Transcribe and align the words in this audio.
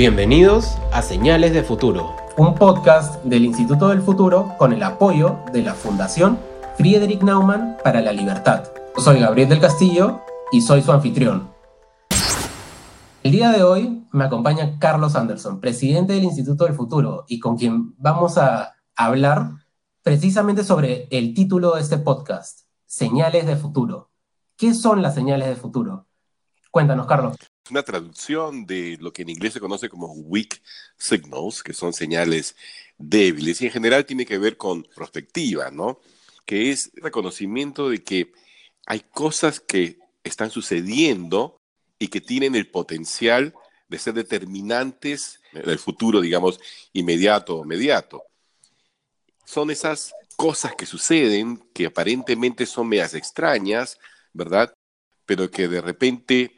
Bienvenidos 0.00 0.78
a 0.94 1.02
Señales 1.02 1.52
de 1.52 1.62
Futuro, 1.62 2.16
un 2.38 2.54
podcast 2.54 3.22
del 3.22 3.44
Instituto 3.44 3.88
del 3.88 4.00
Futuro 4.00 4.54
con 4.56 4.72
el 4.72 4.82
apoyo 4.82 5.40
de 5.52 5.60
la 5.60 5.74
Fundación 5.74 6.38
Friedrich 6.78 7.20
Naumann 7.20 7.76
para 7.84 8.00
la 8.00 8.10
Libertad. 8.10 8.64
Soy 8.96 9.20
Gabriel 9.20 9.50
del 9.50 9.60
Castillo 9.60 10.22
y 10.52 10.62
soy 10.62 10.80
su 10.80 10.90
anfitrión. 10.90 11.50
El 13.22 13.30
día 13.30 13.50
de 13.52 13.62
hoy 13.62 14.06
me 14.10 14.24
acompaña 14.24 14.78
Carlos 14.78 15.16
Anderson, 15.16 15.60
presidente 15.60 16.14
del 16.14 16.24
Instituto 16.24 16.64
del 16.64 16.72
Futuro, 16.72 17.26
y 17.28 17.38
con 17.38 17.58
quien 17.58 17.94
vamos 17.98 18.38
a 18.38 18.72
hablar 18.96 19.50
precisamente 20.02 20.64
sobre 20.64 21.08
el 21.10 21.34
título 21.34 21.74
de 21.74 21.82
este 21.82 21.98
podcast, 21.98 22.60
Señales 22.86 23.44
de 23.44 23.56
Futuro. 23.56 24.08
¿Qué 24.56 24.72
son 24.72 25.02
las 25.02 25.14
señales 25.14 25.48
de 25.48 25.56
futuro? 25.56 26.06
Cuéntanos, 26.70 27.06
Carlos. 27.06 27.36
Una 27.70 27.82
traducción 27.82 28.64
de 28.64 28.96
lo 29.00 29.12
que 29.12 29.22
en 29.22 29.30
inglés 29.30 29.54
se 29.54 29.60
conoce 29.60 29.88
como 29.88 30.12
weak 30.12 30.62
signals, 30.96 31.62
que 31.62 31.72
son 31.72 31.92
señales 31.92 32.56
débiles, 32.96 33.60
y 33.60 33.66
en 33.66 33.72
general 33.72 34.06
tiene 34.06 34.26
que 34.26 34.38
ver 34.38 34.56
con 34.56 34.84
prospectiva, 34.94 35.70
¿no? 35.70 36.00
Que 36.44 36.70
es 36.70 36.90
reconocimiento 36.94 37.88
de 37.88 38.02
que 38.02 38.32
hay 38.86 39.00
cosas 39.00 39.60
que 39.60 39.98
están 40.22 40.50
sucediendo 40.50 41.60
y 41.98 42.08
que 42.08 42.20
tienen 42.20 42.54
el 42.54 42.68
potencial 42.68 43.54
de 43.88 43.98
ser 43.98 44.14
determinantes 44.14 45.40
en 45.52 45.68
el 45.68 45.78
futuro, 45.78 46.20
digamos, 46.20 46.60
inmediato 46.92 47.56
o 47.56 47.64
mediato. 47.64 48.22
Son 49.44 49.70
esas 49.70 50.14
cosas 50.36 50.74
que 50.76 50.86
suceden, 50.86 51.58
que 51.74 51.86
aparentemente 51.86 52.66
son 52.66 52.88
medias 52.88 53.14
extrañas, 53.14 53.98
¿verdad? 54.32 54.72
Pero 55.26 55.50
que 55.50 55.68
de 55.68 55.80
repente 55.80 56.54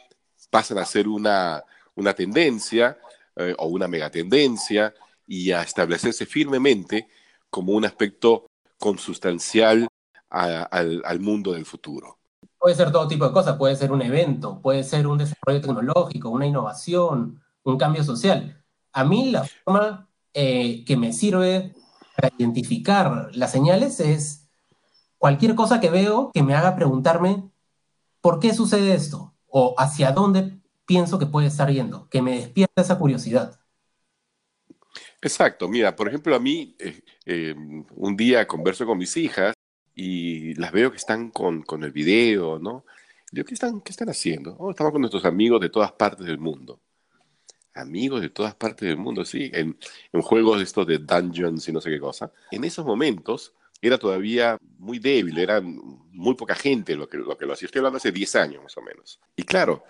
pasan 0.53 0.77
a 0.77 0.85
ser 0.85 1.09
una, 1.09 1.65
una 1.95 2.13
tendencia 2.13 2.99
eh, 3.37 3.55
o 3.59 3.69
una 3.69 3.89
megatendencia 3.89 4.93
y 5.27 5.51
a 5.51 5.63
establecerse 5.63 6.27
firmemente 6.27 7.09
como 7.49 7.73
un 7.73 7.87
aspecto 7.87 8.45
consustancial 8.79 9.89
al, 10.29 11.03
al 11.05 11.21
mundo 11.21 11.53
del 11.53 11.65
futuro. 11.65 12.19
Puede 12.59 12.77
ser 12.77 12.93
todo 12.93 13.09
tipo 13.09 13.27
de 13.27 13.33
cosas, 13.33 13.57
puede 13.57 13.77
ser 13.77 13.93
un 13.93 14.03
evento, 14.03 14.61
puede 14.61 14.85
ser 14.85 15.07
un 15.07 15.17
desarrollo 15.17 15.63
tecnológico, 15.63 16.29
una 16.29 16.47
innovación, 16.47 17.43
un 17.65 17.79
cambio 17.79 18.05
social. 18.05 18.63
A 18.93 19.05
mí 19.05 19.31
la 19.31 19.45
forma 19.45 20.07
eh, 20.35 20.85
que 20.85 20.99
me 20.99 21.15
sirve 21.15 21.75
para 22.15 22.31
identificar 22.37 23.31
las 23.33 23.53
señales 23.53 24.01
es 24.01 24.51
cualquier 25.17 25.55
cosa 25.55 25.81
que 25.81 25.89
veo 25.89 26.31
que 26.35 26.43
me 26.43 26.55
haga 26.55 26.77
preguntarme 26.77 27.51
por 28.21 28.39
qué 28.39 28.53
sucede 28.53 28.93
esto 28.93 29.32
o 29.53 29.75
hacia 29.79 30.13
dónde 30.13 30.59
pienso 30.87 31.19
que 31.19 31.27
puede 31.27 31.47
estar 31.47 31.71
yendo, 31.71 32.09
que 32.09 32.23
me 32.23 32.37
despierta 32.37 32.83
esa 32.83 32.99
curiosidad. 32.99 33.61
Exacto, 35.21 35.69
mira, 35.69 35.95
por 35.95 36.09
ejemplo, 36.09 36.35
a 36.35 36.41
mí 36.41 36.75
eh, 36.79 37.01
eh, 37.27 37.55
un 37.95 38.17
día 38.17 38.47
converso 38.47 38.85
con 38.85 38.99
mis 38.99 39.17
hijas 39.17 39.55
y 39.95 40.55
las 40.55 40.73
veo 40.73 40.91
que 40.91 40.97
están 40.97 41.31
con, 41.31 41.63
con 41.63 41.85
el 41.85 41.93
video, 41.93 42.59
¿no? 42.59 42.85
Yo, 43.31 43.45
¿qué 43.45 43.55
están, 43.55 43.81
qué 43.83 43.93
están 43.93 44.09
haciendo? 44.09 44.57
Oh, 44.59 44.71
estamos 44.71 44.93
con 44.93 45.01
nuestros 45.01 45.25
amigos 45.25 45.61
de 45.61 45.71
todas 45.71 45.93
partes 45.93 46.27
del 46.27 46.39
mundo. 46.39 46.81
Amigos 47.75 48.21
de 48.21 48.31
todas 48.31 48.55
partes 48.55 48.89
del 48.89 48.99
mundo, 48.99 49.25
sí, 49.25 49.51
en, 49.55 49.79
en 50.13 50.23
juegos 50.23 50.61
estos 50.61 50.87
de 50.87 50.99
dungeons 50.99 51.69
y 51.69 51.73
no 51.73 51.81
sé 51.81 51.91
qué 51.91 52.01
cosa. 52.01 52.33
En 52.51 52.65
esos 52.65 52.85
momentos 52.85 53.55
era 53.83 53.99
todavía 53.99 54.57
muy 54.79 54.99
débil, 54.99 55.37
era 55.39 55.61
muy 55.61 56.35
poca 56.35 56.55
gente 56.55 56.95
lo 56.95 57.09
que 57.09 57.19
lo, 57.19 57.37
que 57.37 57.45
lo 57.45 57.53
hacía. 57.53 57.67
Estoy 57.67 57.81
hablando 57.81 57.97
hace 57.97 58.13
10 58.13 58.37
años 58.37 58.63
más 58.63 58.77
o 58.77 58.83
menos. 58.83 59.21
Y 59.37 59.43
claro, 59.43 59.85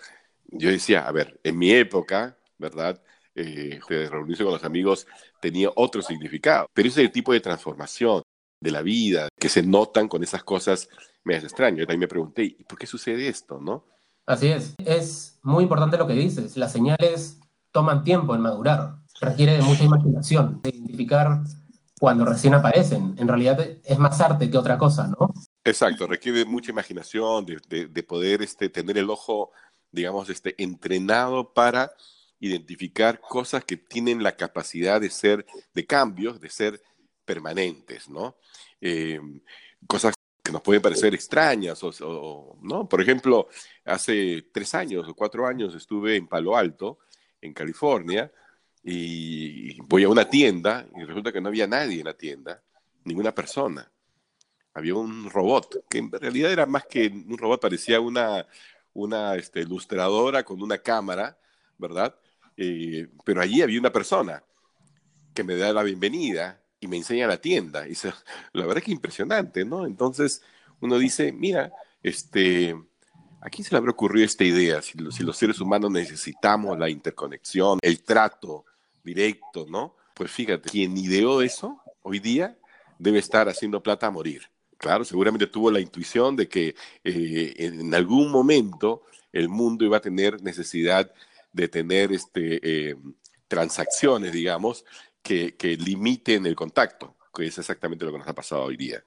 yo 0.47 0.69
decía, 0.69 1.07
a 1.07 1.11
ver, 1.11 1.39
en 1.43 1.57
mi 1.57 1.71
época, 1.71 2.37
¿verdad? 2.57 3.01
Eh, 3.35 3.79
reunirse 3.87 4.43
con 4.43 4.53
los 4.53 4.63
amigos 4.63 5.07
tenía 5.41 5.69
otro 5.75 6.01
significado, 6.01 6.67
pero 6.73 6.87
ese 6.87 7.07
tipo 7.09 7.33
de 7.33 7.39
transformación, 7.39 8.21
de 8.59 8.71
la 8.71 8.81
vida, 8.81 9.27
que 9.37 9.49
se 9.49 9.61
notan 9.61 10.07
con 10.07 10.23
esas 10.23 10.43
cosas 10.43 10.87
me 11.23 11.35
hace 11.35 11.47
extraño. 11.47 11.79
Yo 11.79 11.85
también 11.85 12.01
me 12.01 12.07
pregunté, 12.07 12.43
¿y 12.43 12.63
por 12.63 12.79
qué 12.79 12.87
sucede 12.87 13.27
esto, 13.27 13.59
no? 13.59 13.85
Así 14.25 14.47
es, 14.47 14.73
es 14.77 15.39
muy 15.43 15.63
importante 15.63 15.97
lo 15.97 16.07
que 16.07 16.13
dices. 16.13 16.55
Las 16.55 16.71
señales 16.71 17.41
toman 17.71 18.03
tiempo 18.03 18.33
en 18.35 18.41
madurar, 18.41 18.95
requiere 19.19 19.53
de 19.53 19.61
mucha 19.61 19.83
imaginación, 19.83 20.61
de 20.63 20.69
identificar 20.69 21.43
cuando 22.03 22.25
recién 22.25 22.53
aparecen. 22.53 23.15
En 23.17 23.29
realidad 23.29 23.65
es 23.81 23.97
más 23.97 24.19
arte 24.19 24.51
que 24.51 24.57
otra 24.57 24.77
cosa, 24.77 25.07
¿no? 25.07 25.33
Exacto, 25.63 26.05
requiere 26.05 26.43
mucha 26.43 26.69
imaginación, 26.69 27.45
de, 27.45 27.87
de, 27.87 28.03
poder 28.03 28.41
este, 28.41 28.67
tener 28.67 28.97
el 28.97 29.09
ojo, 29.09 29.53
digamos, 29.89 30.29
este, 30.29 30.53
entrenado 30.61 31.53
para 31.53 31.93
identificar 32.41 33.21
cosas 33.21 33.63
que 33.63 33.77
tienen 33.77 34.21
la 34.21 34.35
capacidad 34.35 34.99
de 34.99 35.09
ser, 35.09 35.45
de 35.73 35.85
cambios, 35.85 36.41
de 36.41 36.49
ser 36.49 36.81
permanentes, 37.23 38.09
¿no? 38.09 38.35
Eh, 38.81 39.21
cosas 39.87 40.13
que 40.43 40.51
nos 40.51 40.61
pueden 40.61 40.81
parecer 40.81 41.13
extrañas, 41.13 41.81
o, 41.83 42.57
¿no? 42.61 42.89
Por 42.89 42.99
ejemplo, 42.99 43.47
hace 43.85 44.49
tres 44.51 44.75
años 44.75 45.07
o 45.07 45.15
cuatro 45.15 45.47
años 45.47 45.73
estuve 45.73 46.17
en 46.17 46.27
Palo 46.27 46.57
Alto, 46.57 46.99
en 47.39 47.53
California, 47.53 48.29
y 48.83 49.79
voy 49.81 50.03
a 50.03 50.09
una 50.09 50.29
tienda 50.29 50.85
y 50.95 51.05
resulta 51.05 51.31
que 51.31 51.39
no 51.39 51.47
había 51.47 51.67
nadie 51.67 51.99
en 51.99 52.05
la 52.05 52.13
tienda, 52.13 52.61
ninguna 53.05 53.33
persona. 53.33 53.89
Había 54.73 54.95
un 54.95 55.29
robot, 55.29 55.87
que 55.87 55.99
en 55.99 56.11
realidad 56.11 56.51
era 56.51 56.65
más 56.65 56.85
que 56.85 57.07
un 57.07 57.37
robot, 57.37 57.61
parecía 57.61 58.01
una, 58.01 58.45
una 58.93 59.35
este, 59.35 59.61
ilustradora 59.61 60.43
con 60.43 60.61
una 60.61 60.79
cámara, 60.79 61.37
¿verdad? 61.77 62.15
Eh, 62.57 63.07
pero 63.23 63.41
allí 63.41 63.61
había 63.61 63.79
una 63.79 63.91
persona 63.91 64.43
que 65.33 65.43
me 65.43 65.55
da 65.55 65.71
la 65.71 65.83
bienvenida 65.83 66.61
y 66.79 66.87
me 66.87 66.97
enseña 66.97 67.27
la 67.27 67.37
tienda. 67.37 67.87
Y 67.87 67.93
la 68.53 68.65
verdad 68.65 68.79
es 68.79 68.83
que 68.83 68.91
impresionante, 68.91 69.63
¿no? 69.63 69.85
Entonces 69.85 70.41
uno 70.81 70.97
dice, 70.97 71.31
mira, 71.31 71.71
este, 72.01 72.75
¿a 73.39 73.49
quién 73.49 73.63
se 73.63 73.71
le 73.71 73.77
habrá 73.77 73.91
ocurrido 73.91 74.25
esta 74.25 74.43
idea? 74.43 74.81
Si, 74.81 74.97
si 75.11 75.23
los 75.23 75.37
seres 75.37 75.61
humanos 75.61 75.91
necesitamos 75.91 76.77
la 76.77 76.89
interconexión, 76.89 77.79
el 77.81 78.03
trato 78.03 78.65
directo, 79.03 79.65
¿no? 79.69 79.95
Pues 80.13 80.31
fíjate, 80.31 80.69
quien 80.69 80.97
ideó 80.97 81.41
eso 81.41 81.81
hoy 82.01 82.19
día 82.19 82.57
debe 82.99 83.19
estar 83.19 83.49
haciendo 83.49 83.81
plata 83.81 84.07
a 84.07 84.11
morir. 84.11 84.43
Claro, 84.77 85.05
seguramente 85.05 85.47
tuvo 85.47 85.71
la 85.71 85.79
intuición 85.79 86.35
de 86.35 86.47
que 86.47 86.75
eh, 87.03 87.53
en 87.57 87.93
algún 87.93 88.31
momento 88.31 89.03
el 89.31 89.49
mundo 89.49 89.85
iba 89.85 89.97
a 89.97 90.01
tener 90.01 90.41
necesidad 90.41 91.11
de 91.51 91.67
tener 91.67 92.11
este, 92.11 92.89
eh, 92.89 92.95
transacciones, 93.47 94.31
digamos, 94.33 94.85
que, 95.21 95.55
limiten 95.79 96.45
el 96.45 96.55
contacto, 96.55 97.15
que 97.33 97.47
es 97.47 97.57
exactamente 97.57 98.05
lo 98.05 98.11
que 98.11 98.17
nos 98.17 98.27
ha 98.27 98.35
pasado 98.35 98.63
hoy 98.63 98.77
día. 98.77 99.03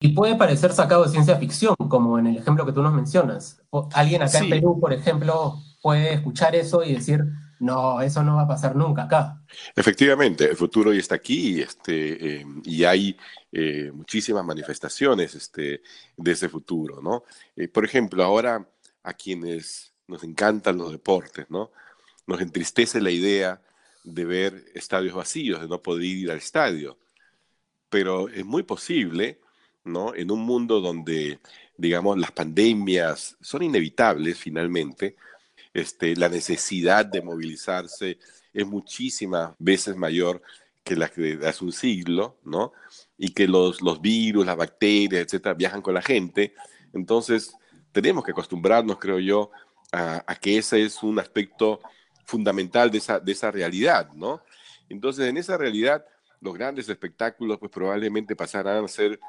Y 0.00 0.08
puede 0.08 0.34
parecer 0.34 0.72
sacado 0.72 1.04
de 1.04 1.10
ciencia 1.10 1.36
ficción, 1.36 1.74
como 1.76 2.18
en 2.18 2.26
el 2.26 2.38
ejemplo 2.38 2.64
que 2.64 2.72
tú 2.72 2.82
nos 2.82 2.94
mencionas. 2.94 3.62
alguien 3.92 4.22
acá 4.22 4.38
en 4.38 4.50
Perú, 4.50 4.80
por 4.80 4.92
ejemplo, 4.92 5.58
puede 5.82 6.14
escuchar 6.14 6.56
eso 6.56 6.82
y 6.82 6.94
decir, 6.94 7.22
no, 7.60 8.00
eso 8.00 8.24
no 8.24 8.36
va 8.36 8.42
a 8.42 8.48
pasar 8.48 8.74
nunca 8.74 9.04
acá. 9.04 9.42
Efectivamente, 9.76 10.48
el 10.50 10.56
futuro 10.56 10.92
ya 10.92 10.98
está 10.98 11.16
aquí 11.16 11.60
este, 11.60 12.40
eh, 12.40 12.46
y 12.64 12.84
hay 12.84 13.16
eh, 13.52 13.90
muchísimas 13.92 14.44
manifestaciones 14.44 15.34
este, 15.34 15.82
de 16.16 16.32
ese 16.32 16.48
futuro, 16.48 17.02
¿no? 17.02 17.24
Eh, 17.54 17.68
por 17.68 17.84
ejemplo, 17.84 18.24
ahora 18.24 18.66
a 19.02 19.12
quienes 19.12 19.92
nos 20.08 20.24
encantan 20.24 20.78
los 20.78 20.90
deportes, 20.90 21.46
¿no? 21.50 21.70
Nos 22.26 22.40
entristece 22.40 23.00
la 23.00 23.10
idea 23.10 23.60
de 24.04 24.24
ver 24.24 24.64
estadios 24.74 25.14
vacíos, 25.14 25.60
de 25.60 25.68
no 25.68 25.82
poder 25.82 26.04
ir 26.04 26.30
al 26.30 26.38
estadio. 26.38 26.98
Pero 27.90 28.28
es 28.28 28.44
muy 28.44 28.62
posible, 28.62 29.38
¿no? 29.84 30.14
En 30.14 30.30
un 30.30 30.40
mundo 30.40 30.80
donde, 30.80 31.40
digamos, 31.76 32.16
las 32.18 32.32
pandemias 32.32 33.36
son 33.42 33.62
inevitables 33.64 34.38
finalmente, 34.38 35.16
este, 35.72 36.16
la 36.16 36.28
necesidad 36.28 37.06
de 37.06 37.22
movilizarse 37.22 38.18
es 38.52 38.66
muchísimas 38.66 39.52
veces 39.58 39.96
mayor 39.96 40.42
que 40.82 40.96
la 40.96 41.08
de 41.08 41.46
hace 41.46 41.64
un 41.64 41.72
siglo, 41.72 42.38
¿no? 42.44 42.72
Y 43.16 43.32
que 43.32 43.46
los, 43.46 43.80
los 43.82 44.00
virus, 44.00 44.46
las 44.46 44.56
bacterias, 44.56 45.22
etcétera, 45.22 45.54
viajan 45.54 45.82
con 45.82 45.94
la 45.94 46.02
gente. 46.02 46.54
Entonces, 46.92 47.54
tenemos 47.92 48.24
que 48.24 48.32
acostumbrarnos, 48.32 48.98
creo 48.98 49.18
yo, 49.18 49.50
a, 49.92 50.24
a 50.26 50.34
que 50.36 50.58
ese 50.58 50.82
es 50.82 51.02
un 51.02 51.18
aspecto 51.18 51.80
fundamental 52.24 52.90
de 52.90 52.98
esa, 52.98 53.20
de 53.20 53.32
esa 53.32 53.50
realidad, 53.50 54.10
¿no? 54.14 54.42
Entonces, 54.88 55.28
en 55.28 55.36
esa 55.36 55.56
realidad, 55.56 56.04
los 56.40 56.54
grandes 56.54 56.88
espectáculos, 56.88 57.58
pues 57.58 57.70
probablemente 57.70 58.34
pasarán 58.34 58.84
a 58.84 58.88
ser 58.88 59.20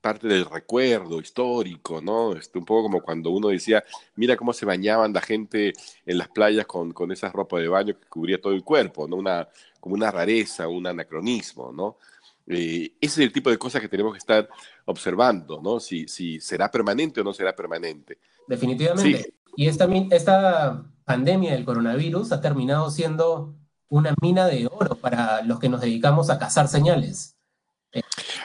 parte 0.00 0.28
del 0.28 0.46
recuerdo 0.46 1.20
histórico, 1.20 2.00
¿no? 2.00 2.32
Este, 2.32 2.58
un 2.58 2.64
poco 2.64 2.84
como 2.84 3.00
cuando 3.00 3.30
uno 3.30 3.48
decía, 3.48 3.84
mira 4.16 4.36
cómo 4.36 4.52
se 4.52 4.66
bañaban 4.66 5.12
la 5.12 5.20
gente 5.20 5.72
en 6.06 6.18
las 6.18 6.28
playas 6.28 6.66
con, 6.66 6.92
con 6.92 7.12
esa 7.12 7.30
ropa 7.30 7.58
de 7.58 7.68
baño 7.68 7.98
que 7.98 8.08
cubría 8.08 8.40
todo 8.40 8.52
el 8.52 8.64
cuerpo, 8.64 9.06
¿no? 9.06 9.16
Una, 9.16 9.48
como 9.78 9.94
una 9.94 10.10
rareza, 10.10 10.68
un 10.68 10.86
anacronismo, 10.86 11.72
¿no? 11.72 11.98
Eh, 12.46 12.94
ese 13.00 13.22
es 13.22 13.26
el 13.26 13.32
tipo 13.32 13.50
de 13.50 13.58
cosas 13.58 13.80
que 13.80 13.88
tenemos 13.88 14.12
que 14.12 14.18
estar 14.18 14.48
observando, 14.86 15.60
¿no? 15.62 15.78
Si, 15.78 16.08
si 16.08 16.40
será 16.40 16.70
permanente 16.70 17.20
o 17.20 17.24
no 17.24 17.32
será 17.32 17.54
permanente. 17.54 18.18
Definitivamente. 18.48 19.34
Y 19.56 19.66
esta, 19.66 19.88
esta 20.10 20.84
pandemia 21.04 21.52
del 21.52 21.64
coronavirus 21.64 22.32
ha 22.32 22.40
terminado 22.40 22.90
siendo 22.90 23.54
una 23.88 24.14
mina 24.22 24.46
de 24.46 24.68
oro 24.70 24.94
para 24.94 25.42
los 25.42 25.58
que 25.58 25.68
nos 25.68 25.80
dedicamos 25.80 26.30
a 26.30 26.38
cazar 26.38 26.68
señales. 26.68 27.36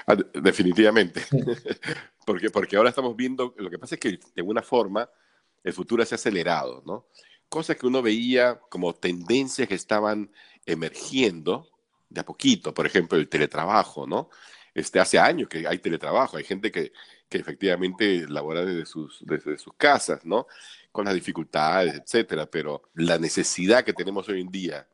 Ah, 0.08 0.16
definitivamente. 0.16 1.22
porque, 2.26 2.50
porque 2.50 2.78
ahora 2.78 2.90
estamos 2.90 3.16
viendo, 3.16 3.54
lo 3.58 3.70
que 3.70 3.80
pasa 3.80 3.96
es 3.96 4.02
que 4.02 4.12
de 4.12 4.20
alguna 4.38 4.62
forma 4.62 5.10
el 5.64 5.74
futuro 5.74 6.06
se 6.06 6.14
ha 6.14 6.18
acelerado, 6.18 6.84
¿no? 6.86 7.08
Cosas 7.50 7.78
que 7.78 7.88
uno 7.88 8.02
veía 8.02 8.60
como 8.70 8.94
tendencias 8.94 9.68
que 9.68 9.76
estaban 9.76 10.32
emergiendo 10.66 11.70
de 12.10 12.22
a 12.22 12.26
poquito, 12.26 12.74
por 12.74 12.86
ejemplo, 12.86 13.18
el 13.18 13.28
teletrabajo, 13.28 14.06
¿no? 14.06 14.30
Este, 14.74 15.00
hace 15.00 15.18
años 15.18 15.48
que 15.48 15.68
hay 15.68 15.80
teletrabajo, 15.80 16.38
hay 16.38 16.44
gente 16.44 16.72
que, 16.72 16.92
que 17.30 17.38
efectivamente 17.38 18.26
labora 18.28 18.64
desde 18.64 18.86
sus, 18.86 19.24
desde 19.26 19.58
sus 19.58 19.74
casas, 19.76 20.26
¿no? 20.26 20.48
Con 20.92 21.06
las 21.06 21.14
dificultades, 21.14 21.96
etcétera, 21.96 22.46
pero 22.46 22.90
la 22.94 23.18
necesidad 23.18 23.84
que 23.84 23.94
tenemos 23.94 24.28
hoy 24.30 24.42
en 24.42 24.52
día, 24.52 24.88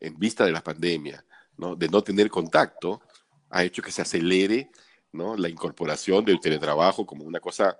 en 0.00 0.18
vista 0.18 0.44
de 0.44 0.52
la 0.52 0.62
pandemia, 0.62 1.24
¿no? 1.58 1.74
De 1.76 1.88
no 1.88 2.02
tener 2.02 2.30
contacto, 2.30 3.02
ha 3.50 3.64
hecho 3.64 3.82
que 3.82 3.92
se 3.92 4.02
acelere, 4.02 4.70
¿no? 5.12 5.36
La 5.36 5.48
incorporación 5.48 6.24
del 6.24 6.40
teletrabajo 6.40 7.06
como 7.06 7.24
una 7.24 7.40
cosa 7.40 7.78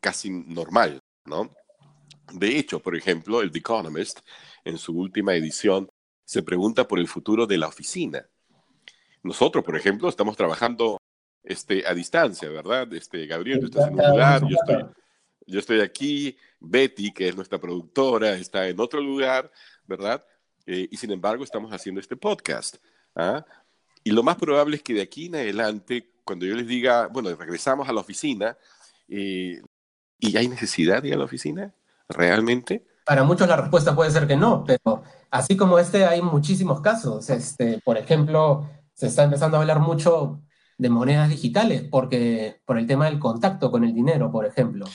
casi 0.00 0.30
normal, 0.30 1.00
¿no? 1.24 1.54
De 2.32 2.58
hecho, 2.58 2.80
por 2.80 2.96
ejemplo, 2.96 3.40
el 3.42 3.50
The 3.50 3.58
Economist, 3.58 4.20
en 4.64 4.78
su 4.78 4.96
última 4.96 5.34
edición, 5.34 5.88
se 6.24 6.42
pregunta 6.42 6.88
por 6.88 6.98
el 6.98 7.08
futuro 7.08 7.46
de 7.46 7.58
la 7.58 7.68
oficina. 7.68 8.26
Nosotros, 9.22 9.64
por 9.64 9.76
ejemplo, 9.76 10.08
estamos 10.08 10.36
trabajando 10.36 10.98
este, 11.42 11.86
a 11.86 11.94
distancia, 11.94 12.48
¿verdad? 12.48 12.92
Este, 12.94 13.26
Gabriel, 13.26 13.60
tú 13.60 13.66
estás 13.66 13.88
en 13.88 14.00
un 14.00 14.10
lugar, 14.10 14.42
yo 14.48 14.56
estoy, 14.56 14.84
yo 15.46 15.58
estoy 15.58 15.80
aquí, 15.80 16.36
Betty, 16.60 17.12
que 17.12 17.28
es 17.28 17.36
nuestra 17.36 17.58
productora, 17.58 18.34
está 18.36 18.66
en 18.68 18.80
otro 18.80 19.00
lugar, 19.00 19.50
¿verdad? 19.86 20.24
Eh, 20.66 20.88
y 20.90 20.96
sin 20.96 21.10
embargo, 21.10 21.44
estamos 21.44 21.70
haciendo 21.72 22.00
este 22.00 22.16
podcast. 22.16 22.76
¿ah? 23.14 23.44
Y 24.04 24.10
lo 24.10 24.22
más 24.22 24.36
probable 24.36 24.76
es 24.76 24.82
que 24.82 24.94
de 24.94 25.02
aquí 25.02 25.26
en 25.26 25.36
adelante, 25.36 26.12
cuando 26.24 26.44
yo 26.44 26.54
les 26.54 26.66
diga, 26.66 27.08
bueno, 27.08 27.34
regresamos 27.34 27.88
a 27.88 27.92
la 27.92 28.00
oficina, 28.00 28.56
eh, 29.08 29.60
¿y 30.18 30.36
hay 30.36 30.46
necesidad 30.46 31.02
de 31.02 31.08
ir 31.08 31.14
a 31.14 31.18
la 31.18 31.24
oficina? 31.24 31.74
¿Realmente? 32.08 32.84
Para 33.06 33.24
muchos 33.24 33.48
la 33.48 33.56
respuesta 33.56 33.96
puede 33.96 34.10
ser 34.10 34.26
que 34.26 34.36
no, 34.36 34.64
pero 34.64 35.02
así 35.30 35.56
como 35.56 35.78
este 35.78 36.04
hay 36.04 36.22
muchísimos 36.22 36.80
casos. 36.80 37.28
Este, 37.30 37.80
por 37.82 37.96
ejemplo, 37.96 38.68
se 38.92 39.06
está 39.06 39.24
empezando 39.24 39.56
a 39.56 39.60
hablar 39.60 39.80
mucho 39.80 40.40
de 40.76 40.90
monedas 40.90 41.28
digitales, 41.28 41.84
porque 41.90 42.60
por 42.64 42.78
el 42.78 42.86
tema 42.86 43.06
del 43.06 43.18
contacto 43.18 43.70
con 43.70 43.84
el 43.84 43.94
dinero, 43.94 44.30
por 44.30 44.44
ejemplo. 44.44 44.86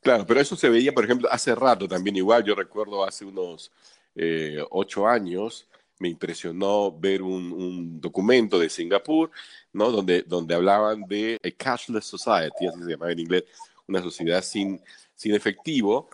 Claro, 0.00 0.26
pero 0.26 0.40
eso 0.40 0.54
se 0.54 0.68
veía, 0.68 0.92
por 0.92 1.04
ejemplo, 1.04 1.28
hace 1.30 1.54
rato 1.54 1.88
también 1.88 2.16
igual. 2.16 2.44
Yo 2.44 2.54
recuerdo 2.54 3.04
hace 3.04 3.24
unos 3.24 3.72
eh, 4.14 4.62
ocho 4.70 5.06
años, 5.06 5.68
me 5.98 6.08
impresionó 6.08 6.92
ver 6.92 7.22
un, 7.22 8.00
documento 8.00 8.58
de 8.58 8.68
Singapur, 8.68 9.30
¿no? 9.72 9.90
Donde, 9.90 10.22
donde 10.22 10.54
hablaban 10.54 11.02
de 11.02 11.38
a 11.42 11.50
cashless 11.50 12.04
society, 12.04 12.66
así 12.66 12.82
se 12.82 12.90
llamaba 12.90 13.12
en 13.12 13.20
inglés, 13.20 13.44
una 13.86 14.02
sociedad 14.02 14.42
sin, 14.42 14.80
sin 15.14 15.34
efectivo, 15.34 16.08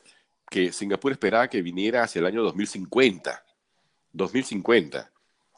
que 0.48 0.72
Singapur 0.72 1.12
esperaba 1.12 1.48
que 1.48 1.62
viniera 1.62 2.02
hacia 2.02 2.20
el 2.20 2.26
año 2.26 2.42
2050. 2.42 3.44
2050. 4.12 5.10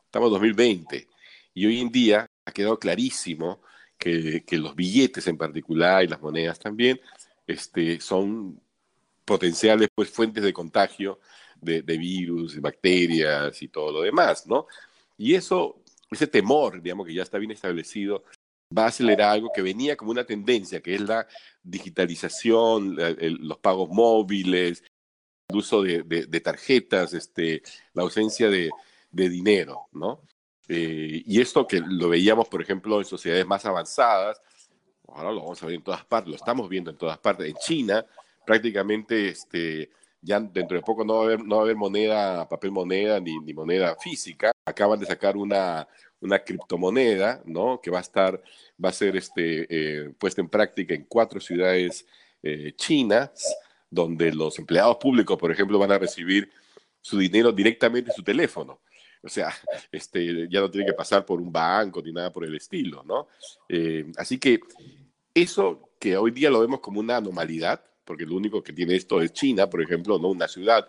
Estamos 0.05 0.29
en 0.29 0.33
2020. 0.33 1.09
Y 1.55 1.67
hoy 1.67 1.81
en 1.81 1.91
día 1.91 2.27
ha 2.45 2.53
quedado 2.53 2.79
clarísimo 2.79 3.61
que, 3.99 4.45
los 4.51 4.75
billetes 4.75 5.27
en 5.27 5.39
particular 5.39 6.03
y 6.03 6.09
las 6.09 6.21
monedas 6.21 6.59
también 6.59 7.01
este, 7.47 8.01
son 8.01 8.61
potenciales 9.25 9.89
pues, 9.95 10.11
fuentes 10.11 10.43
de 10.43 10.53
contagio 10.53 11.21
de, 11.63 11.83
de 11.83 11.99
virus, 11.99 12.61
bacterias 12.61 13.63
y 13.63 13.69
todo 13.69 13.93
lo 13.93 14.03
demás, 14.03 14.47
¿no? 14.47 14.67
Y 15.17 15.35
eso, 15.35 15.83
ese 16.11 16.27
temor, 16.27 16.83
digamos, 16.83 17.07
que 17.07 17.15
ya 17.15 17.23
está 17.23 17.39
bien 17.39 17.53
establecido, 17.53 18.25
va 18.77 18.85
a 18.85 18.89
acelerar 18.89 19.31
algo 19.31 19.51
que 19.55 19.63
venía 19.63 19.97
como 19.97 20.11
una 20.11 20.25
tendencia, 20.25 20.81
que 20.81 20.95
es 20.95 21.01
la 21.01 21.27
digitalización, 21.63 22.97
los 22.97 23.59
pagos 23.59 23.89
móviles, 23.91 24.83
el 25.49 25.57
uso 25.57 25.83
de, 25.83 26.41
tarjetas, 26.43 27.15
este, 27.15 27.63
la 27.95 28.03
ausencia 28.03 28.49
de, 28.49 28.71
de 29.11 29.29
dinero, 29.29 29.89
¿no? 29.93 30.23
Eh, 30.69 31.23
y 31.27 31.41
esto 31.41 31.67
que 31.67 31.81
lo 31.81 32.09
veíamos, 32.09 32.49
por 32.49 32.63
ejemplo, 32.63 32.99
en 32.99 33.05
sociedades 33.05 33.47
más 33.47 33.65
avanzadas, 33.67 34.41
ahora 35.09 35.33
lo 35.33 35.41
vamos 35.41 35.63
a 35.63 35.67
ver 35.67 35.75
en 35.77 35.83
todas 35.83 36.05
partes, 36.05 36.31
lo 36.31 36.37
estamos 36.37 36.69
viendo 36.69 36.91
en 36.91 36.97
todas 36.97 37.19
partes. 37.19 37.49
En 37.49 37.57
China, 37.57 38.07
prácticamente, 38.47 39.29
este, 39.29 39.91
ya 40.23 40.39
dentro 40.39 40.77
de 40.77 40.83
poco 40.83 41.05
no 41.05 41.15
va 41.15 41.21
a 41.21 41.25
haber, 41.25 41.45
no 41.45 41.57
va 41.57 41.63
a 41.63 41.65
haber 41.65 41.77
moneda, 41.77 42.49
papel 42.49 42.71
moneda 42.71 43.21
ni, 43.21 43.53
moneda 43.53 43.97
física. 43.97 44.53
Acaban 44.65 44.99
de 45.01 45.07
sacar 45.07 45.37
una, 45.37 45.87
criptomoneda, 46.47 47.43
¿no? 47.45 47.81
Que 47.83 47.91
va 47.91 47.99
a 47.99 48.03
estar, 48.03 48.41
va 48.83 48.89
a 48.89 48.93
ser 48.93 49.17
este, 49.17 49.67
eh, 49.69 50.11
puesta 50.19 50.41
en 50.41 50.49
práctica 50.49 50.95
en 50.95 51.05
cuatro 51.05 51.41
ciudades 51.41 52.07
eh, 52.43 52.73
chinas, 52.77 53.55
donde 53.91 54.33
los 54.33 54.59
empleados 54.59 54.97
públicos, 54.97 55.37
por 55.37 55.51
ejemplo, 55.51 55.79
van 55.79 55.93
a 55.93 55.99
recibir 55.99 56.49
su 57.01 57.19
dinero 57.19 57.51
directamente 57.51 58.11
en 58.11 58.17
su 58.17 58.23
teléfono. 58.23 58.81
O 59.23 59.29
sea, 59.29 59.53
este, 59.93 60.49
ya 60.49 60.61
no 60.61 60.71
tiene 60.71 60.87
que 60.87 60.93
pasar 60.93 61.27
por 61.27 61.41
un 61.41 61.53
banco 61.53 62.01
ni 62.01 62.13
nada 62.13 62.33
por 62.33 62.45
el 62.45 62.55
estilo, 62.55 63.03
¿no? 63.05 63.27
Eh, 63.69 64.07
así 64.17 64.39
que 64.39 64.61
eso 65.35 65.91
que 65.99 66.17
hoy 66.17 66.31
día 66.31 66.51
lo 66.51 66.61
vemos 66.61 66.81
como 66.81 67.01
una 67.01 67.17
anormalidad, 67.17 67.85
porque 68.05 68.27
lo 68.27 68.37
único 68.37 68.63
que 68.63 68.73
tiene 68.73 68.95
esto 68.97 69.21
es 69.21 69.33
China, 69.33 69.69
por 69.69 69.83
ejemplo, 69.83 70.19
no 70.19 70.29
una 70.29 70.49
ciudad 70.49 70.87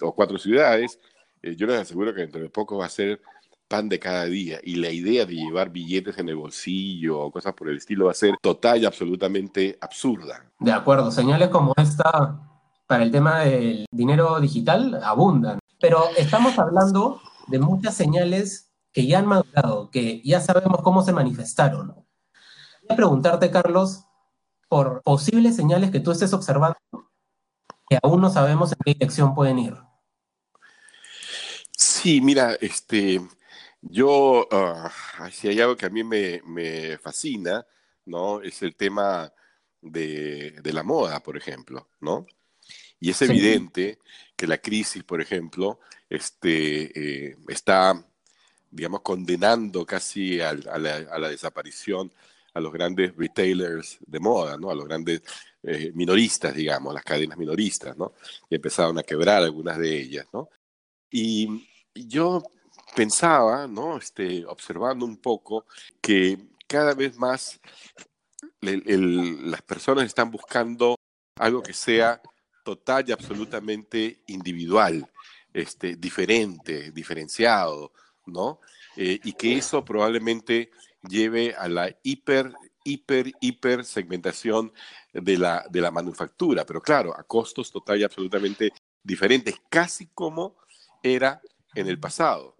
o 0.00 0.14
cuatro 0.14 0.38
ciudades, 0.38 0.98
eh, 1.42 1.54
yo 1.54 1.66
les 1.66 1.80
aseguro 1.80 2.14
que 2.14 2.22
dentro 2.22 2.40
de 2.40 2.50
poco 2.50 2.78
va 2.78 2.86
a 2.86 2.90
ser 2.90 3.20
pan 3.68 3.88
de 3.88 3.98
cada 3.98 4.24
día 4.24 4.58
y 4.62 4.76
la 4.76 4.90
idea 4.90 5.26
de 5.26 5.34
llevar 5.34 5.70
billetes 5.70 6.18
en 6.18 6.28
el 6.30 6.36
bolsillo 6.36 7.20
o 7.20 7.30
cosas 7.30 7.52
por 7.52 7.68
el 7.68 7.76
estilo 7.76 8.06
va 8.06 8.12
a 8.12 8.14
ser 8.14 8.34
total 8.40 8.82
y 8.82 8.86
absolutamente 8.86 9.78
absurda. 9.80 10.50
De 10.58 10.72
acuerdo, 10.72 11.10
señales 11.10 11.48
como 11.48 11.74
esta 11.76 12.40
para 12.86 13.04
el 13.04 13.10
tema 13.10 13.40
del 13.40 13.84
dinero 13.90 14.40
digital 14.40 14.98
abundan, 15.04 15.58
pero 15.78 16.04
estamos 16.16 16.58
hablando 16.58 17.20
de 17.46 17.58
muchas 17.58 17.94
señales 17.94 18.72
que 18.92 19.06
ya 19.06 19.18
han 19.18 19.26
madurado, 19.26 19.90
que 19.90 20.22
ya 20.24 20.40
sabemos 20.40 20.80
cómo 20.82 21.02
se 21.02 21.12
manifestaron. 21.12 21.94
Quería 22.80 22.96
preguntarte, 22.96 23.50
Carlos, 23.50 24.07
por 24.68 25.02
posibles 25.02 25.56
señales 25.56 25.90
que 25.90 26.00
tú 26.00 26.10
estés 26.10 26.32
observando 26.32 26.78
que 27.88 27.98
aún 28.02 28.20
no 28.20 28.30
sabemos 28.30 28.72
en 28.72 28.78
qué 28.84 28.94
dirección 28.94 29.34
pueden 29.34 29.58
ir. 29.58 29.74
Sí, 31.76 32.20
mira, 32.20 32.54
este, 32.60 33.20
yo, 33.80 34.46
uh, 34.50 35.30
si 35.30 35.48
hay 35.48 35.60
algo 35.60 35.76
que 35.76 35.86
a 35.86 35.90
mí 35.90 36.04
me, 36.04 36.42
me 36.44 36.98
fascina, 36.98 37.66
¿no? 38.04 38.42
Es 38.42 38.62
el 38.62 38.76
tema 38.76 39.32
de, 39.80 40.52
de, 40.62 40.72
la 40.72 40.82
moda, 40.82 41.20
por 41.20 41.36
ejemplo, 41.36 41.88
¿no? 42.00 42.26
Y 43.00 43.10
es 43.10 43.22
evidente 43.22 43.98
que 44.36 44.46
la 44.46 44.58
crisis, 44.58 45.04
por 45.04 45.20
ejemplo, 45.20 45.78
este, 46.08 47.28
eh, 47.30 47.36
está, 47.48 48.04
digamos, 48.70 49.02
condenando 49.02 49.86
casi 49.86 50.40
a, 50.40 50.52
la, 50.54 51.28
desaparición 51.28 52.12
a 52.54 52.60
los 52.60 52.72
grandes 52.72 53.14
retailers 53.16 53.98
de 54.06 54.20
moda, 54.20 54.56
¿no? 54.56 54.70
A 54.70 54.74
los 54.74 54.86
grandes 54.86 55.22
eh, 55.62 55.92
minoristas, 55.94 56.54
digamos, 56.54 56.94
las 56.94 57.04
cadenas 57.04 57.38
minoristas, 57.38 57.96
¿no? 57.96 58.14
Y 58.48 58.56
empezaron 58.56 58.98
a 58.98 59.02
quebrar 59.02 59.42
algunas 59.42 59.78
de 59.78 59.96
ellas, 60.00 60.26
¿no? 60.32 60.48
Y 61.10 61.66
yo 61.94 62.42
pensaba, 62.94 63.66
¿no? 63.66 63.98
Este, 63.98 64.44
observando 64.46 65.04
un 65.04 65.16
poco 65.18 65.66
que 66.00 66.38
cada 66.66 66.94
vez 66.94 67.16
más 67.16 67.60
las 68.60 69.62
personas 69.62 70.04
están 70.04 70.30
buscando 70.30 70.96
algo 71.36 71.62
que 71.62 71.72
sea 71.72 72.20
total 72.64 73.04
y 73.08 73.12
absolutamente 73.12 74.22
individual, 74.26 75.10
este, 75.52 75.96
diferente, 75.96 76.90
diferenciado, 76.92 77.92
¿no? 78.26 78.60
Eh, 78.96 79.20
y 79.24 79.32
que 79.32 79.56
eso 79.56 79.84
probablemente 79.84 80.70
lleve 81.02 81.54
a 81.54 81.68
la 81.68 81.94
hiper, 82.02 82.52
hiper, 82.84 83.32
hiper 83.40 83.84
segmentación 83.84 84.72
de 85.12 85.38
la, 85.38 85.64
de 85.70 85.80
la 85.80 85.90
manufactura, 85.90 86.64
pero 86.64 86.80
claro, 86.80 87.16
a 87.16 87.24
costos 87.24 87.70
total 87.70 88.00
y 88.00 88.04
absolutamente 88.04 88.72
diferentes, 89.02 89.56
casi 89.68 90.08
como 90.08 90.56
era 91.02 91.40
en 91.74 91.88
el 91.88 91.98
pasado. 91.98 92.56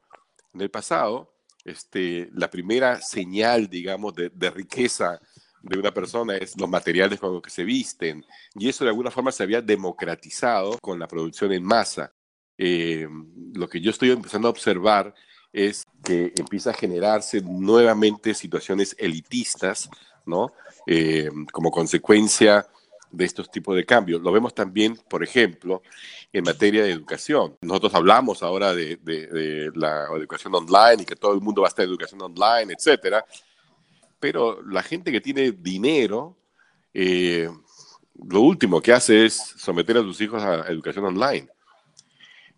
En 0.55 0.61
el 0.61 0.71
pasado, 0.71 1.35
este, 1.65 2.31
la 2.33 2.51
primera 2.51 3.01
señal, 3.01 3.69
digamos, 3.69 4.15
de, 4.15 4.51
riqueza 4.51 5.21
de 5.61 5.79
una 5.79 5.93
persona 5.93 6.37
es 6.37 6.59
los 6.59 6.69
materiales 6.69 7.21
con 7.21 7.33
los 7.33 7.43
que 7.43 7.51
se 7.51 7.65
visten. 7.65 8.25
Y 8.55 8.69
eso 8.69 8.85
de 8.85 8.91
alguna 8.91 9.11
forma 9.11 9.33
se 9.33 9.43
había 9.43 9.61
democratizado 9.61 10.79
con 10.81 10.99
la 10.99 11.09
producción 11.09 11.53
en 11.53 11.65
masa. 11.65 12.13
Eh, 12.57 13.07
lo 13.55 13.69
que 13.69 13.81
yo 13.81 13.91
estoy 13.91 14.11
empezando 14.11 14.49
a 14.49 14.51
observar 14.51 15.15
es 15.53 15.85
que 16.05 16.33
empieza 16.37 16.71
a 16.71 16.75
generarse 16.75 17.41
nuevamente 17.41 18.35
situaciones 18.35 18.95
elitistas, 18.99 19.89
¿no? 20.27 20.53
Eh, 20.87 21.31
como 21.53 21.71
consecuencia 21.71 22.67
de 23.11 23.25
estos 23.25 23.51
tipos 23.51 23.75
de 23.77 23.85
cambios. 23.85 24.21
Lo 24.21 24.33
vemos 24.33 24.55
también, 24.55 24.99
por 25.09 25.23
ejemplo, 25.23 25.83
en 26.33 26.45
materia 26.45 26.83
de 26.83 26.93
educación. 26.93 27.57
Nosotros 27.63 27.95
hablamos 27.95 28.43
ahora 28.43 28.75
de, 28.75 29.71
la 29.75 30.07
educación 30.17 30.55
online 30.55 31.03
y 31.03 31.07
que 31.07 31.17
todo 31.17 31.35
el 31.35 31.41
mundo 31.41 31.63
va 31.63 31.69
a 31.69 31.71
estar 31.71 31.85
en 31.85 31.91
educación 31.91 32.21
online, 32.23 32.75
etcétera. 32.75 33.25
Pero 34.21 34.63
la 34.63 34.83
gente 34.83 35.13
que 35.13 35.21
tiene 35.21 35.53
dinero, 35.53 36.37
eh, 36.93 37.49
lo 38.29 38.41
último 38.41 38.81
que 38.81 38.93
hace 38.93 39.27
es 39.27 39.35
someter 39.35 39.97
a 39.99 40.03
sus 40.03 40.21
hijos 40.21 40.43
a 40.43 40.67
educación 40.69 41.05
online. 41.07 41.49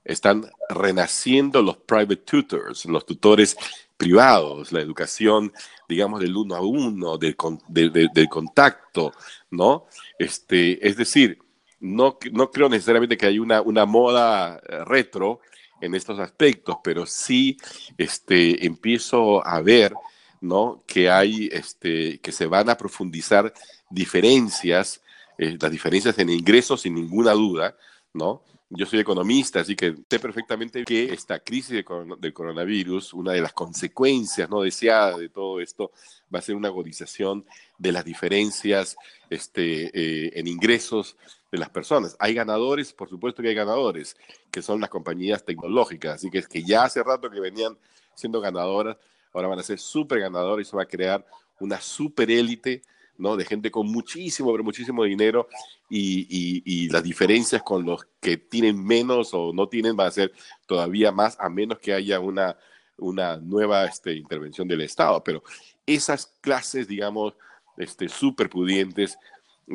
Están 0.04 0.50
renaciendo 0.68 1.62
los 1.62 1.76
private 1.76 2.16
tutors, 2.16 2.84
los 2.86 3.04
tutores 3.06 3.56
privados, 3.96 4.72
la 4.72 4.80
educación, 4.80 5.52
digamos, 5.88 6.20
del 6.20 6.36
uno 6.36 6.56
a 6.56 6.60
uno, 6.60 7.18
del, 7.18 7.92
del 7.92 8.28
contacto, 8.28 9.12
¿no? 9.50 9.86
Este, 10.18 10.86
es 10.86 10.96
decir, 10.96 11.38
no, 11.80 12.18
no 12.32 12.50
creo 12.50 12.68
necesariamente 12.68 13.16
que 13.16 13.26
haya 13.26 13.40
una, 13.40 13.62
una 13.62 13.86
moda 13.86 14.60
eh, 14.68 14.84
retro 14.84 15.40
en 15.80 15.94
estos 15.94 16.18
aspectos, 16.18 16.76
pero 16.84 17.06
sí 17.06 17.56
este, 17.96 18.66
empiezo 18.66 19.46
a 19.46 19.60
ver 19.62 19.94
¿no? 20.40 20.82
que 20.86 21.10
hay, 21.10 21.48
este, 21.52 22.20
que 22.20 22.32
se 22.32 22.46
van 22.46 22.68
a 22.68 22.76
profundizar 22.76 23.52
diferencias, 23.88 25.02
eh, 25.38 25.56
las 25.60 25.70
diferencias 25.70 26.18
en 26.18 26.28
ingresos 26.28 26.82
sin 26.82 26.94
ninguna 26.94 27.32
duda, 27.32 27.76
¿no? 28.12 28.42
Yo 28.72 28.86
soy 28.86 29.00
economista, 29.00 29.60
así 29.60 29.74
que 29.74 29.96
sé 30.08 30.20
perfectamente 30.20 30.84
que 30.84 31.12
esta 31.12 31.40
crisis 31.40 31.84
del 32.20 32.32
coronavirus, 32.32 33.12
una 33.14 33.32
de 33.32 33.40
las 33.40 33.52
consecuencias 33.52 34.48
no 34.48 34.62
deseadas 34.62 35.18
de 35.18 35.28
todo 35.28 35.60
esto, 35.60 35.90
va 36.32 36.38
a 36.38 36.42
ser 36.42 36.54
una 36.54 36.68
agudización 36.68 37.44
de 37.78 37.90
las 37.90 38.04
diferencias 38.04 38.96
este, 39.28 39.90
eh, 39.92 40.38
en 40.38 40.46
ingresos 40.46 41.16
de 41.50 41.58
las 41.58 41.68
personas. 41.68 42.16
Hay 42.20 42.32
ganadores, 42.32 42.92
por 42.92 43.08
supuesto 43.08 43.42
que 43.42 43.48
hay 43.48 43.56
ganadores, 43.56 44.16
que 44.52 44.62
son 44.62 44.80
las 44.80 44.88
compañías 44.88 45.44
tecnológicas, 45.44 46.14
así 46.14 46.30
que 46.30 46.38
es 46.38 46.46
que 46.46 46.62
ya 46.62 46.84
hace 46.84 47.02
rato 47.02 47.28
que 47.28 47.40
venían 47.40 47.76
siendo 48.14 48.40
ganadoras, 48.40 48.96
ahora 49.32 49.48
van 49.48 49.58
a 49.58 49.64
ser 49.64 49.80
súper 49.80 50.20
ganadores 50.20 50.68
y 50.68 50.70
se 50.70 50.76
va 50.76 50.84
a 50.84 50.86
crear 50.86 51.26
una 51.58 51.80
super 51.80 52.30
élite 52.30 52.82
¿no? 53.20 53.36
De 53.36 53.44
gente 53.44 53.70
con 53.70 53.86
muchísimo, 53.86 54.50
pero 54.50 54.64
muchísimo 54.64 55.04
dinero 55.04 55.48
y, 55.88 56.88
las 56.88 57.02
diferencias 57.02 57.62
con 57.62 57.84
los 57.84 58.06
que 58.20 58.36
tienen 58.36 58.82
menos 58.82 59.32
o 59.32 59.52
no 59.52 59.68
tienen 59.68 59.96
van 59.96 60.08
a 60.08 60.10
ser 60.10 60.32
todavía 60.66 61.12
más, 61.12 61.36
a 61.38 61.48
menos 61.48 61.78
que 61.78 61.92
haya 61.92 62.18
una, 62.18 62.56
una 62.96 63.36
nueva 63.36 63.84
este, 63.84 64.14
intervención 64.14 64.66
del 64.66 64.80
Estado. 64.80 65.22
Pero 65.22 65.42
esas 65.86 66.26
clases, 66.40 66.88
digamos, 66.88 67.34
este, 67.76 68.08
súper 68.08 68.48
pudientes, 68.48 69.18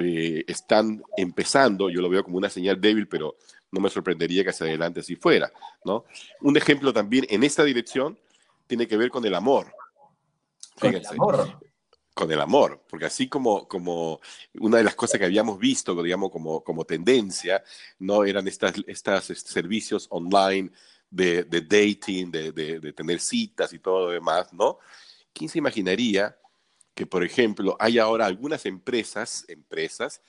eh, 0.01 0.43
están 0.47 1.01
empezando, 1.15 1.89
yo 1.89 2.01
lo 2.01 2.09
veo 2.09 2.23
como 2.23 2.37
una 2.37 2.49
señal 2.49 2.81
débil, 2.81 3.07
pero 3.07 3.37
no 3.71 3.79
me 3.79 3.89
sorprendería 3.89 4.43
que 4.43 4.49
hacia 4.49 4.65
adelante 4.65 4.99
así 4.99 5.15
fuera, 5.15 5.51
¿no? 5.85 6.05
Un 6.41 6.57
ejemplo 6.57 6.91
también 6.91 7.25
en 7.29 7.43
esta 7.43 7.63
dirección 7.63 8.17
tiene 8.67 8.87
que 8.87 8.97
ver 8.97 9.09
con 9.09 9.23
el 9.25 9.35
amor. 9.35 9.73
Fíjense, 10.77 11.13
el 11.13 11.21
amor 11.21 11.64
con 12.15 12.31
el 12.31 12.39
amor, 12.39 12.81
porque 12.89 13.05
así 13.05 13.27
como, 13.27 13.67
como 13.67 14.21
una 14.53 14.77
de 14.77 14.85
las 14.85 14.95
cosas 14.95 15.19
que 15.19 15.25
habíamos 15.25 15.59
visto, 15.59 16.01
digamos, 16.01 16.31
como, 16.31 16.63
como 16.63 16.85
tendencia, 16.85 17.61
¿no? 17.99 18.23
Eran 18.23 18.47
estas, 18.47 18.75
estas 18.87 19.29
este, 19.29 19.51
servicios 19.51 20.07
online 20.09 20.71
de, 21.09 21.43
dating, 21.43 22.31
de, 22.31 22.53
de, 22.53 22.93
tener 22.93 23.19
citas 23.19 23.73
y 23.73 23.79
todo 23.79 24.05
lo 24.05 24.11
demás, 24.11 24.53
¿no? 24.53 24.79
¿Quién 25.33 25.49
se 25.49 25.57
imaginaría 25.57 26.37
que, 26.93 27.05
por 27.05 27.21
ejemplo, 27.21 27.75
hay 27.81 27.99
ahora 27.99 28.25
algunas 28.25 28.65
empresas, 28.65 29.43
empresas, 29.49 30.21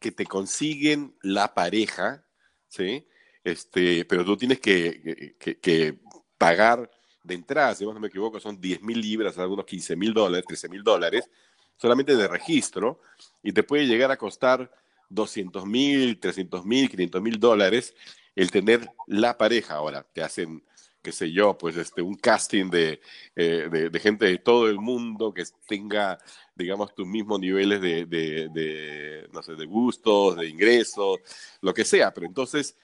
que 0.00 0.10
te 0.10 0.26
consiguen 0.26 1.16
la 1.22 1.54
pareja, 1.54 2.26
¿sí? 2.66 3.06
Este, 3.44 4.04
pero 4.06 4.24
tú 4.24 4.36
tienes 4.36 4.58
que, 4.58 5.36
que 5.38 6.00
pagar 6.36 6.90
de 7.22 7.34
entrada, 7.34 7.74
si 7.74 7.84
no 7.84 7.98
me 7.98 8.08
equivoco, 8.08 8.40
son 8.40 8.60
10 8.60 8.82
mil 8.82 9.00
libras, 9.00 9.38
algunos 9.38 9.64
15 9.64 9.96
mil 9.96 10.14
dólares, 10.14 10.44
13 10.46 10.68
mil 10.68 10.82
dólares, 10.82 11.30
solamente 11.76 12.16
de 12.16 12.28
registro, 12.28 13.00
y 13.42 13.52
te 13.52 13.62
puede 13.62 13.86
llegar 13.86 14.10
a 14.10 14.16
costar 14.16 14.70
200 15.10 15.66
mil, 15.66 16.18
300 16.18 16.64
mil, 16.64 16.90
500 16.90 17.22
mil 17.22 17.38
dólares 17.38 17.94
el 18.38 18.50
tener 18.50 18.88
la 19.06 19.36
pareja. 19.36 19.74
Ahora, 19.74 20.06
te 20.12 20.22
hacen, 20.22 20.62
qué 21.02 21.10
sé 21.10 21.32
yo, 21.32 21.58
pues 21.58 21.76
este, 21.76 22.02
un 22.02 22.14
casting 22.14 22.70
de, 22.70 23.00
eh, 23.34 23.68
de, 23.90 24.00
gente 24.00 24.26
de 24.26 24.38
todo 24.38 24.68
el 24.68 24.78
mundo 24.78 25.34
que 25.34 25.44
tenga, 25.66 26.18
digamos, 26.54 26.94
tus 26.94 27.06
mismos 27.06 27.40
niveles 27.40 27.80
de, 27.80 28.06
de, 28.06 29.28
no 29.32 29.42
sé, 29.42 29.56
de 29.56 29.66
gustos, 29.66 30.36
de 30.36 30.46
ingresos, 30.46 31.18
lo 31.62 31.74
que 31.74 31.84
sea. 31.84 32.14
Pero 32.14 32.26
entonces, 32.28 32.76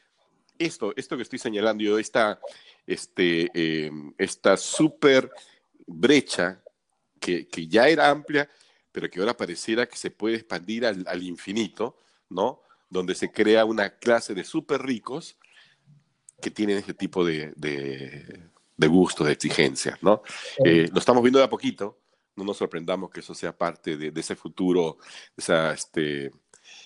esto, 0.59 0.93
esto 0.97 1.17
que 1.17 1.23
estoy 1.23 1.38
señalando 1.38 1.85
yo, 1.85 1.99
esta, 1.99 2.41
este, 2.87 3.50
eh, 3.55 3.91
esta 4.19 4.57
súper 4.57 5.31
brecha 5.87 6.62
que, 7.21 7.47
que, 7.49 7.67
ya 7.67 7.88
era 7.88 8.11
amplia, 8.11 8.49
pero 8.93 9.11
que 9.11 9.21
ahora 9.21 9.37
pareciera 9.37 9.87
que 9.87 9.97
se 9.97 10.11
puede 10.11 10.37
expandir 10.37 10.87
al, 10.87 11.05
al 11.09 11.23
infinito, 11.23 11.97
¿no? 12.29 12.62
Donde 12.91 13.14
se 13.14 13.33
crea 13.33 13.64
una 13.64 13.91
clase 13.91 14.35
de 14.35 14.45
súper 14.45 14.83
ricos 14.83 15.37
que 16.41 16.50
tienen 16.50 16.79
ese 16.79 16.95
tipo 16.95 17.25
de, 17.25 17.53
de, 17.57 18.50
de 18.76 18.87
gusto, 18.87 19.25
de 19.25 19.33
exigencias, 19.33 20.03
¿no? 20.03 20.23
Eh, 20.64 20.88
lo 20.93 20.99
estamos 20.99 21.23
viendo 21.23 21.38
de 21.38 21.47
a 21.47 21.50
poquito, 21.50 21.99
no 22.37 22.45
nos 22.45 22.57
sorprendamos 22.57 23.11
que 23.11 23.21
eso 23.21 23.35
sea 23.35 23.57
parte 23.57 23.97
de, 23.97 24.11
de 24.11 24.21
ese 24.21 24.37
futuro, 24.37 24.99
esa, 25.37 25.73
este, 25.73 26.31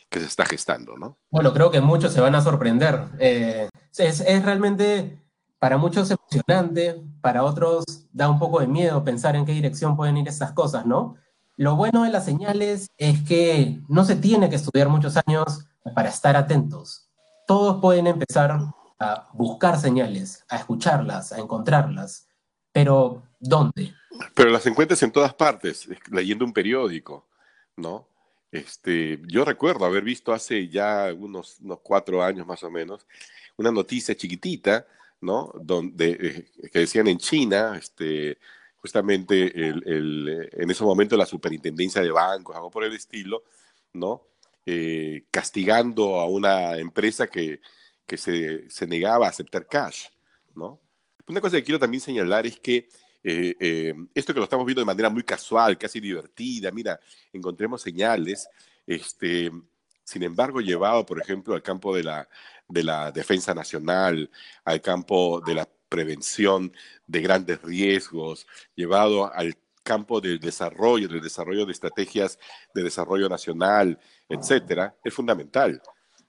que 0.08 0.20
se 0.20 0.26
está 0.26 0.44
gestando, 0.44 0.96
¿no? 0.96 1.18
Bueno, 1.30 1.52
creo 1.52 1.70
que 1.70 1.80
muchos 1.80 2.12
se 2.12 2.20
van 2.20 2.34
a 2.34 2.40
sorprender. 2.40 3.00
Eh, 3.18 3.68
es, 3.96 4.20
es, 4.20 4.44
realmente 4.44 5.18
para 5.58 5.76
muchos 5.76 6.10
emocionante, 6.10 7.02
para 7.20 7.44
otros 7.44 7.84
da 8.12 8.30
un 8.30 8.38
poco 8.38 8.60
de 8.60 8.66
miedo 8.66 9.04
pensar 9.04 9.36
en 9.36 9.44
qué 9.44 9.52
dirección 9.52 9.96
pueden 9.96 10.16
ir 10.16 10.28
estas 10.28 10.52
cosas, 10.52 10.86
¿no? 10.86 11.16
Lo 11.56 11.74
bueno 11.74 12.04
de 12.04 12.10
las 12.10 12.24
señales 12.24 12.88
es 12.96 13.22
que 13.22 13.80
no 13.88 14.04
se 14.04 14.16
tiene 14.16 14.48
que 14.48 14.56
estudiar 14.56 14.88
muchos 14.88 15.16
años 15.26 15.66
para 15.94 16.08
estar 16.08 16.36
atentos. 16.36 17.08
Todos 17.46 17.80
pueden 17.80 18.06
empezar 18.06 18.60
a 19.00 19.28
buscar 19.32 19.78
señales, 19.78 20.44
a 20.48 20.56
escucharlas, 20.56 21.32
a 21.32 21.38
encontrarlas, 21.38 22.28
pero 22.72 23.22
¿dónde? 23.40 23.92
Pero 24.34 24.50
las 24.50 24.66
encuentras 24.66 25.02
en 25.02 25.10
todas 25.10 25.34
partes, 25.34 25.88
leyendo 26.10 26.44
un 26.44 26.52
periódico, 26.52 27.26
¿no? 27.76 28.06
Este, 28.50 29.20
yo 29.26 29.44
recuerdo 29.44 29.84
haber 29.84 30.04
visto 30.04 30.32
hace 30.32 30.68
ya 30.68 31.12
unos, 31.14 31.60
unos 31.60 31.80
cuatro 31.80 32.22
años 32.22 32.46
más 32.46 32.62
o 32.62 32.70
menos 32.70 33.06
una 33.56 33.70
noticia 33.70 34.16
chiquitita 34.16 34.86
¿no? 35.20 35.52
Donde, 35.60 36.10
eh, 36.62 36.68
que 36.70 36.80
decían 36.80 37.08
en 37.08 37.18
China, 37.18 37.76
este, 37.76 38.38
justamente 38.76 39.46
el, 39.68 40.48
en 40.52 40.70
ese 40.70 40.84
momento 40.84 41.16
la 41.16 41.26
superintendencia 41.26 42.02
de 42.02 42.10
bancos, 42.10 42.56
algo 42.56 42.70
por 42.70 42.84
el 42.84 42.94
estilo, 42.94 43.44
¿no? 43.92 44.26
Eh, 44.66 45.24
castigando 45.30 46.20
a 46.20 46.26
una 46.26 46.76
empresa 46.78 47.26
que, 47.26 47.60
que 48.06 48.16
se, 48.16 48.68
se, 48.70 48.86
negaba 48.86 49.26
a 49.26 49.30
aceptar 49.30 49.66
cash, 49.66 50.06
¿no? 50.54 50.80
Una 51.26 51.40
cosa 51.40 51.56
que 51.56 51.64
quiero 51.64 51.78
también 51.78 52.00
señalar 52.00 52.46
es 52.46 52.58
que 52.60 52.88
eh, 53.22 53.94
esto 54.14 54.32
que 54.32 54.40
lo 54.40 54.44
estamos 54.44 54.66
viendo 54.66 54.80
de 54.80 54.86
manera 54.86 55.10
muy 55.10 55.22
casual, 55.22 55.76
casi 55.76 56.00
divertida, 56.00 56.70
mira, 56.70 56.98
encontremos 57.32 57.82
señales, 57.82 58.48
este, 58.86 59.50
sin 60.04 60.22
embargo, 60.22 60.60
llevado, 60.60 61.04
por 61.04 61.20
ejemplo, 61.20 61.54
al 61.54 61.62
campo 61.62 61.94
de 61.94 62.02
la, 62.02 62.28
de 62.68 62.82
la 62.82 63.12
defensa 63.12 63.54
nacional, 63.54 64.30
al 64.64 64.80
campo 64.80 65.40
de 65.40 65.54
la 65.54 65.68
prevención 65.88 66.72
de 67.06 67.20
grandes 67.20 67.60
riesgos, 67.62 68.46
llevado 68.74 69.32
al 69.32 69.56
campo 69.82 70.20
del 70.20 70.38
desarrollo, 70.38 71.08
del 71.08 71.20
desarrollo 71.20 71.64
de 71.64 71.72
estrategias 71.72 72.38
de 72.74 72.82
desarrollo 72.82 73.28
nacional, 73.28 73.98
etcétera, 74.28 74.94
es 75.02 75.14
fundamental. 75.14 75.80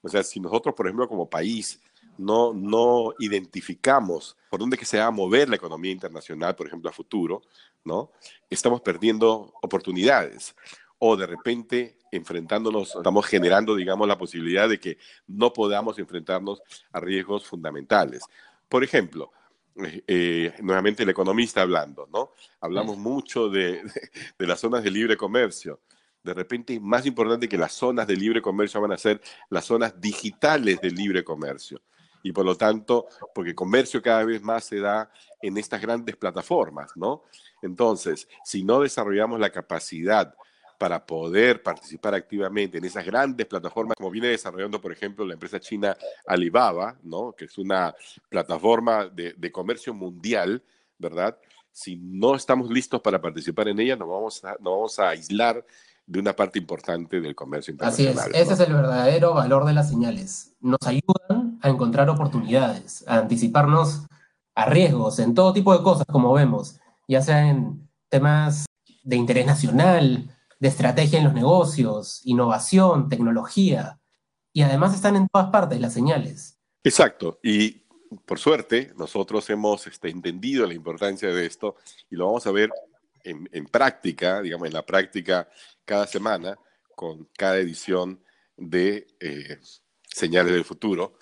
O 0.02 0.08
sea, 0.08 0.22
si 0.22 0.40
nosotros, 0.40 0.74
por 0.74 0.86
ejemplo, 0.86 1.08
como 1.08 1.28
país, 1.28 1.80
no, 2.20 2.52
no 2.52 3.14
identificamos 3.18 4.36
por 4.50 4.60
dónde 4.60 4.76
que 4.76 4.84
se 4.84 4.98
va 4.98 5.06
a 5.06 5.10
mover 5.10 5.48
la 5.48 5.56
economía 5.56 5.90
internacional, 5.90 6.54
por 6.54 6.66
ejemplo, 6.66 6.90
a 6.90 6.92
futuro, 6.92 7.42
¿no? 7.82 8.12
Estamos 8.50 8.82
perdiendo 8.82 9.54
oportunidades 9.62 10.54
o 10.98 11.16
de 11.16 11.26
repente 11.26 11.98
enfrentándonos, 12.12 12.94
estamos 12.96 13.26
generando, 13.26 13.74
digamos, 13.74 14.06
la 14.06 14.18
posibilidad 14.18 14.68
de 14.68 14.78
que 14.78 14.98
no 15.28 15.52
podamos 15.52 15.98
enfrentarnos 15.98 16.60
a 16.92 17.00
riesgos 17.00 17.46
fundamentales. 17.46 18.22
Por 18.68 18.84
ejemplo, 18.84 19.30
eh, 19.76 20.02
eh, 20.06 20.54
nuevamente 20.60 21.04
el 21.04 21.08
economista 21.08 21.62
hablando, 21.62 22.06
¿no? 22.12 22.32
Hablamos 22.60 22.98
mucho 22.98 23.48
de, 23.48 23.82
de, 24.38 24.46
las 24.46 24.60
zonas 24.60 24.82
de 24.82 24.90
libre 24.90 25.16
comercio. 25.16 25.80
De 26.22 26.34
repente, 26.34 26.78
más 26.80 27.06
importante 27.06 27.48
que 27.48 27.56
las 27.56 27.72
zonas 27.72 28.06
de 28.06 28.16
libre 28.16 28.42
comercio 28.42 28.80
van 28.80 28.92
a 28.92 28.98
ser 28.98 29.22
las 29.48 29.64
zonas 29.64 29.98
digitales 29.98 30.80
de 30.82 30.90
libre 30.90 31.24
comercio. 31.24 31.80
Y 32.22 32.32
por 32.32 32.44
lo 32.44 32.56
tanto, 32.56 33.06
porque 33.34 33.54
comercio 33.54 34.02
cada 34.02 34.24
vez 34.24 34.42
más 34.42 34.64
se 34.64 34.80
da 34.80 35.10
en 35.40 35.56
estas 35.56 35.80
grandes 35.80 36.16
plataformas, 36.16 36.90
¿no? 36.96 37.24
Entonces, 37.62 38.28
si 38.44 38.62
no 38.62 38.80
desarrollamos 38.80 39.40
la 39.40 39.50
capacidad 39.50 40.34
para 40.80 41.04
poder 41.04 41.62
participar 41.62 42.14
activamente 42.14 42.78
en 42.78 42.84
esas 42.86 43.04
grandes 43.04 43.46
plataformas, 43.46 43.94
como 43.98 44.10
viene 44.10 44.28
desarrollando, 44.28 44.80
por 44.80 44.90
ejemplo, 44.90 45.26
la 45.26 45.34
empresa 45.34 45.60
china 45.60 45.94
Alibaba, 46.26 46.96
¿no? 47.02 47.32
que 47.32 47.44
es 47.44 47.58
una 47.58 47.94
plataforma 48.30 49.04
de, 49.06 49.52
comercio 49.52 49.92
mundial, 49.92 50.62
¿verdad? 50.96 51.38
Si 51.70 51.96
no 51.96 52.34
estamos 52.34 52.70
listos 52.70 52.98
para 53.02 53.20
participar 53.20 53.68
en 53.68 53.78
ella, 53.78 53.94
nos 53.94 54.08
vamos 54.08 54.42
nos 54.42 54.72
vamos 54.72 54.98
a 54.98 55.10
aislar 55.10 55.62
de 56.10 56.18
una 56.18 56.34
parte 56.34 56.58
importante 56.58 57.20
del 57.20 57.36
comercio 57.36 57.70
internacional. 57.70 58.18
Así 58.18 58.30
es, 58.30 58.42
ese 58.42 58.54
es 58.54 58.60
el 58.60 58.74
verdadero 58.74 59.32
valor 59.32 59.64
de 59.64 59.72
las 59.72 59.88
señales. 59.88 60.56
Nos 60.60 60.80
ayudan 60.84 61.60
a 61.62 61.68
encontrar 61.68 62.10
oportunidades, 62.10 63.04
a 63.06 63.18
anticiparnos 63.18 64.06
a 64.56 64.64
riesgos 64.64 65.20
en 65.20 65.34
todo 65.34 65.52
tipo 65.52 65.72
de 65.72 65.84
cosas, 65.84 66.06
como 66.10 66.32
vemos, 66.32 66.80
ya 67.06 67.22
sea 67.22 67.48
en 67.48 67.88
temas 68.08 68.66
de 69.04 69.16
interés 69.16 69.46
nacional, 69.46 70.36
de 70.58 70.68
estrategia 70.68 71.20
en 71.20 71.26
los 71.26 71.32
negocios, 71.32 72.22
innovación, 72.24 73.08
tecnología, 73.08 74.00
y 74.52 74.62
además 74.62 74.96
están 74.96 75.14
en 75.14 75.28
todas 75.28 75.50
partes 75.50 75.80
las 75.80 75.92
señales. 75.92 76.58
Exacto, 76.82 77.38
y 77.40 77.82
por 78.26 78.40
suerte 78.40 78.92
nosotros 78.96 79.48
hemos 79.48 79.86
este, 79.86 80.10
entendido 80.10 80.66
la 80.66 80.74
importancia 80.74 81.28
de 81.28 81.46
esto 81.46 81.76
y 82.10 82.16
lo 82.16 82.26
vamos 82.26 82.48
a 82.48 82.50
ver 82.50 82.68
en, 83.24 83.66
práctica, 83.66 84.40
digamos, 84.40 84.68
en 84.68 84.74
la 84.74 84.84
práctica 84.84 85.48
cada 85.84 86.06
semana 86.06 86.56
con 86.94 87.28
cada 87.36 87.56
edición 87.58 88.22
de 88.56 89.06
eh, 89.20 89.58
Señales 90.02 90.52
del 90.52 90.64
Futuro, 90.64 91.14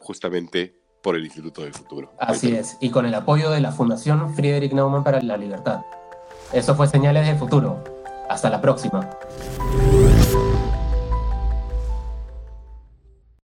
justamente 0.00 0.80
por 1.02 1.16
el 1.16 1.24
Instituto 1.24 1.62
del 1.62 1.74
Futuro. 1.74 2.14
Así 2.18 2.54
es, 2.54 2.76
y 2.80 2.90
con 2.90 3.06
el 3.06 3.14
apoyo 3.14 3.50
de 3.50 3.60
la 3.60 3.72
Fundación 3.72 4.34
Friedrich 4.34 4.72
Naumann 4.72 5.04
para 5.04 5.20
la 5.20 5.36
Libertad. 5.36 5.82
Eso 6.52 6.74
fue 6.74 6.86
Señales 6.86 7.26
del 7.26 7.36
Futuro. 7.36 7.82
Hasta 8.28 8.48
la 8.48 8.60
próxima. 8.60 9.10